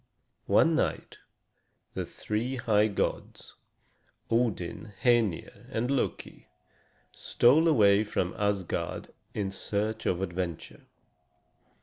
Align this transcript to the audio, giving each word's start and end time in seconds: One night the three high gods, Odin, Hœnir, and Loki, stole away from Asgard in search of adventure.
One 0.47 0.73
night 0.73 1.19
the 1.93 2.07
three 2.07 2.55
high 2.55 2.87
gods, 2.87 3.53
Odin, 4.31 4.93
Hœnir, 5.03 5.67
and 5.71 5.91
Loki, 5.91 6.47
stole 7.11 7.67
away 7.67 8.03
from 8.03 8.33
Asgard 8.35 9.13
in 9.35 9.51
search 9.51 10.07
of 10.07 10.23
adventure. 10.23 10.87